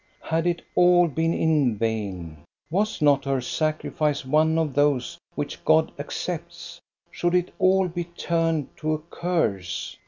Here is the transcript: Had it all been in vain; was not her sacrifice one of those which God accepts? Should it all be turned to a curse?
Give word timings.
Had 0.23 0.47
it 0.47 0.63
all 0.73 1.07
been 1.07 1.31
in 1.31 1.77
vain; 1.77 2.43
was 2.71 3.03
not 3.03 3.23
her 3.25 3.39
sacrifice 3.39 4.25
one 4.25 4.57
of 4.57 4.73
those 4.73 5.19
which 5.35 5.63
God 5.63 5.91
accepts? 5.99 6.81
Should 7.11 7.35
it 7.35 7.53
all 7.59 7.87
be 7.87 8.05
turned 8.05 8.69
to 8.77 8.95
a 8.95 8.97
curse? 8.97 9.95